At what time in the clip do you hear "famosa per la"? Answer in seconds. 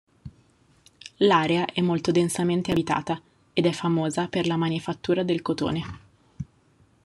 3.71-4.55